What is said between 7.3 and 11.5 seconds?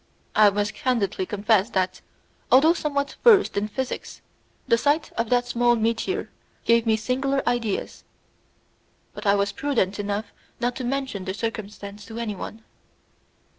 ideas. But I was prudent enough not to mention the